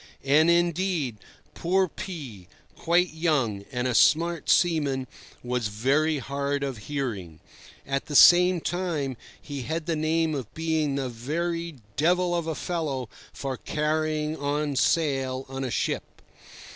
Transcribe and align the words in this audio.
And, 0.25 0.49
indeed, 0.49 1.17
poor 1.53 1.87
P—, 1.87 2.47
quite 2.75 3.13
young, 3.13 3.65
and 3.71 3.87
a 3.87 3.93
smart 3.93 4.49
seaman, 4.49 5.05
was 5.43 5.67
very 5.67 6.17
hard 6.17 6.63
of 6.63 6.79
hearing. 6.89 7.39
At 7.85 8.07
the 8.07 8.15
same 8.15 8.61
time, 8.61 9.15
he 9.39 9.61
had 9.61 9.85
the 9.85 9.95
name 9.95 10.33
of 10.33 10.51
being 10.55 10.95
the 10.95 11.07
very 11.09 11.75
devil 11.97 12.33
of 12.33 12.47
a 12.47 12.55
fellow 12.55 13.09
for 13.31 13.57
carrying 13.57 14.35
on 14.37 14.75
sail 14.75 15.45
on 15.47 15.63
a 15.63 15.69
ship. 15.69 16.23